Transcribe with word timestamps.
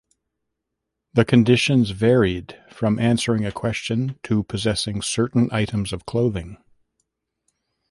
The 1.13 1.23
conditions 1.23 1.91
varied, 1.91 2.59
from 2.71 2.97
answering 2.97 3.45
a 3.45 3.51
question 3.51 4.17
to 4.23 4.41
possessing 4.41 5.03
certain 5.03 5.47
items 5.51 5.93
of 5.93 6.07
clothing. 6.07 6.57